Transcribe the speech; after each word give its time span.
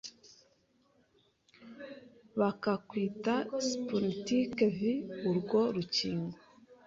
bakarwita 2.39 3.35
Sputnik 3.69 4.57
V 4.75 4.79
urwo 5.29 5.61
rukingo 5.75 6.37